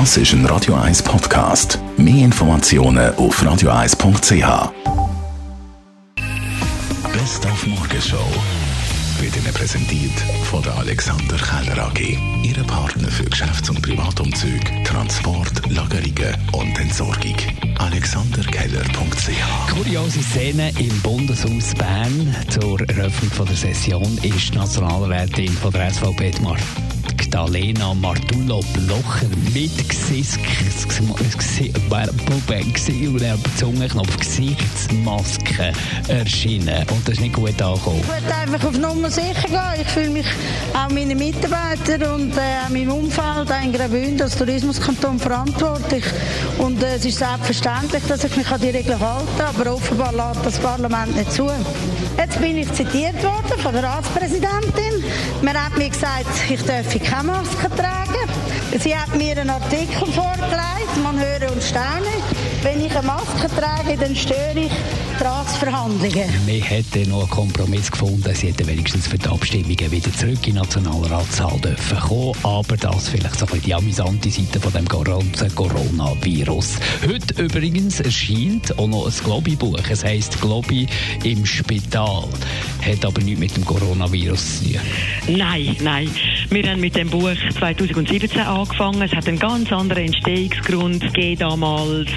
Das 0.00 0.16
ist 0.16 0.32
ein 0.32 0.44
Radio 0.46 0.74
1 0.74 1.04
Podcast. 1.04 1.78
Mehr 1.96 2.24
Informationen 2.24 3.14
auf 3.14 3.40
radio1.ch. 3.40 4.72
Best 7.12 7.46
auf 7.46 7.64
Morgenshow 7.64 8.26
wird 9.20 9.36
Ihnen 9.36 9.54
präsentiert 9.54 10.18
von 10.50 10.64
der 10.64 10.76
Alexander 10.78 11.36
Keller 11.36 11.86
AG. 11.86 12.18
Ihre 12.42 12.64
Partner 12.64 13.06
für 13.08 13.22
Geschäfts- 13.22 13.70
und 13.70 13.82
Privatumzüge, 13.82 14.82
Transport, 14.82 15.70
Lagerungen 15.70 16.34
und 16.50 16.76
Entsorgung. 16.80 17.36
AlexanderKeller.ch 17.78 19.72
Kuriose 19.72 20.22
Szene 20.24 20.72
im 20.76 21.00
Bundeshaus 21.02 21.72
Bern 21.78 22.34
zur 22.48 22.80
Eröffnung 22.88 23.46
der 23.46 23.56
Session 23.56 24.18
ist 24.24 24.54
die 24.54 24.58
Nationalrätin 24.58 25.52
von 25.52 25.70
der 25.70 25.92
SVP 25.92 26.32
Magdalena 27.14 27.94
Martullo 27.94 28.60
Blocher 28.72 29.28
mit 29.52 29.70
Zungenknopf 33.56 34.16
Gesichtsmaske 34.18 35.72
erschienen. 36.08 36.86
Und 36.90 37.06
das 37.06 37.14
ist 37.14 37.20
nicht 37.20 37.34
gut 37.34 37.60
angekommen. 37.62 38.00
Ich 38.02 38.08
wollte 38.08 38.34
einfach 38.34 38.68
auf 38.68 38.78
Nummer 38.78 39.10
sicher 39.10 39.48
gehen. 39.48 39.80
Ich 39.80 39.88
fühle 39.88 40.10
mich 40.10 40.26
auch 40.74 40.90
meine 40.90 41.14
Mitarbeiter 41.14 42.14
und 42.14 42.32
äh, 42.36 42.70
meinem 42.70 42.90
Umfeld 42.90 43.48
in 43.62 43.72
Graubünden 43.72 44.22
als 44.22 44.36
Tourismuskanton 44.36 45.18
verantwortlich. 45.18 46.04
Und 46.58 46.82
äh, 46.82 46.96
es 46.96 47.04
ist 47.04 47.18
selbstverständlich, 47.18 48.02
dass 48.08 48.24
ich 48.24 48.36
mich 48.36 48.50
an 48.50 48.60
die 48.60 48.70
Regeln 48.70 48.98
halte, 49.00 49.46
aber 49.46 49.74
offenbar 49.74 50.12
lässt 50.12 50.44
das 50.44 50.58
Parlament 50.58 51.16
nicht 51.16 51.32
zu. 51.32 51.48
Jetzt 52.16 52.40
bin 52.40 52.58
ich 52.58 52.72
zitiert 52.72 53.22
worden 53.22 53.58
von 53.62 53.72
der 53.72 53.84
Ratspräsidentin. 53.84 55.04
Man 55.42 55.54
hat 55.54 55.76
mir 55.76 55.88
gesagt, 55.88 56.26
ich 56.48 56.62
dürfe 56.62 56.98
keine 56.98 57.13
Maske 57.22 57.70
tragen. 57.76 58.28
Sie 58.78 58.96
hat 58.96 59.14
mir 59.14 59.38
einen 59.38 59.50
Artikel 59.50 60.06
vorgelegt, 60.06 61.02
man 61.02 61.18
höre 61.18 61.52
und 61.52 61.62
staune. 61.62 62.10
Wenn 62.62 62.84
ich 62.84 62.96
eine 62.96 63.06
Maske 63.06 63.48
trage, 63.54 63.96
dann 63.96 64.16
störe 64.16 64.58
ich 64.58 64.72
die 65.18 65.22
Ratsverhandlungen. 65.24 66.28
Wir 66.46 66.62
hätten 66.62 67.10
noch 67.10 67.20
einen 67.20 67.30
Kompromiss 67.30 67.90
gefunden. 67.90 68.34
Sie 68.34 68.48
hätten 68.48 68.66
wenigstens 68.66 69.06
für 69.06 69.18
die 69.18 69.28
Abstimmungen 69.28 69.90
wieder 69.90 70.12
zurück 70.12 70.46
in 70.46 70.54
den 70.54 70.62
Nationalratssaal 70.62 71.60
dürfen 71.60 72.00
kommen. 72.00 72.34
Aber 72.42 72.76
das 72.76 73.08
vielleicht 73.08 73.38
so 73.38 73.44
ein 73.44 73.52
bisschen 73.52 73.62
die 73.64 73.74
amüsante 73.74 74.30
Seite 74.30 74.60
von 74.60 74.72
dem 74.72 74.88
ganzen 74.88 75.54
Coronavirus. 75.54 76.76
Heute 77.06 77.42
übrigens 77.42 78.00
erscheint 78.00 78.76
auch 78.78 78.88
noch 78.88 79.06
ein 79.06 79.12
Globi-Buch. 79.22 79.78
Es 79.88 80.02
heisst 80.02 80.40
Globi 80.40 80.86
im 81.22 81.46
Spital. 81.46 82.24
Hat 82.84 83.04
aber 83.04 83.20
nichts 83.20 83.40
mit 83.40 83.56
dem 83.56 83.64
Coronavirus 83.64 84.58
zu 84.58 84.72
tun. 84.72 84.80
Nein, 85.28 85.76
nein. 85.80 86.10
Wir 86.50 86.70
haben 86.70 86.80
mit 86.80 86.94
dem 86.96 87.08
Buch 87.08 87.30
2017 87.58 88.40
angefangen. 88.40 89.02
Es 89.02 89.12
hat 89.12 89.26
einen 89.26 89.38
ganz 89.38 89.72
anderen 89.72 90.04
Entstehungsgrund 90.04 91.00
gegeben 91.00 91.40
damals. 91.40 92.08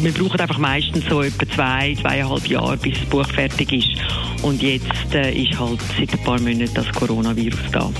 Wir 0.00 0.12
brauchen 0.12 0.40
einfach 0.40 0.58
meistens 0.58 1.04
so 1.08 1.22
etwa 1.22 1.48
zwei, 1.48 1.94
zweieinhalb 2.00 2.46
Jahre, 2.46 2.76
bis 2.76 2.98
das 2.98 3.08
Buch 3.08 3.26
fertig 3.26 3.72
ist. 3.72 4.00
Und 4.42 4.62
jetzt 4.62 5.14
äh, 5.14 5.32
ist 5.32 5.58
halt 5.58 5.80
seit 5.98 6.12
ein 6.12 6.24
paar 6.24 6.40
Monaten 6.40 6.74
das 6.74 6.90
Coronavirus 6.92 7.70
da. 7.72 7.90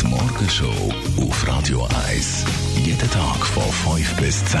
Die 0.00 0.06
Morgenshow 0.06 0.92
auf 1.18 1.48
Radio 1.48 1.86
1. 2.08 2.44
Jeden 2.84 3.10
Tag 3.10 3.46
von 3.46 3.96
5 3.96 4.16
bis 4.16 4.44
10. 4.46 4.60